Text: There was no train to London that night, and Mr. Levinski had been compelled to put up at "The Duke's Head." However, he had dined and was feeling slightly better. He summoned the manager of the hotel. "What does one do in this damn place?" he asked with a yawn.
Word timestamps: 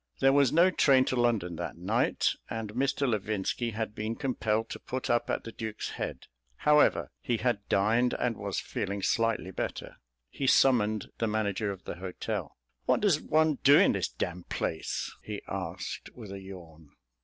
There 0.17 0.33
was 0.33 0.51
no 0.51 0.71
train 0.71 1.05
to 1.05 1.15
London 1.15 1.57
that 1.57 1.77
night, 1.77 2.33
and 2.49 2.73
Mr. 2.73 3.07
Levinski 3.07 3.73
had 3.73 3.93
been 3.93 4.15
compelled 4.15 4.67
to 4.71 4.79
put 4.79 5.11
up 5.11 5.29
at 5.29 5.43
"The 5.43 5.51
Duke's 5.51 5.91
Head." 5.91 6.25
However, 6.55 7.11
he 7.21 7.37
had 7.37 7.69
dined 7.69 8.15
and 8.15 8.35
was 8.35 8.59
feeling 8.59 9.03
slightly 9.03 9.51
better. 9.51 9.97
He 10.31 10.47
summoned 10.47 11.11
the 11.19 11.27
manager 11.27 11.69
of 11.71 11.83
the 11.83 11.97
hotel. 11.97 12.57
"What 12.87 13.01
does 13.01 13.21
one 13.21 13.59
do 13.63 13.77
in 13.77 13.91
this 13.91 14.09
damn 14.09 14.45
place?" 14.45 15.15
he 15.21 15.43
asked 15.47 16.09
with 16.15 16.31
a 16.31 16.39
yawn. 16.39 16.89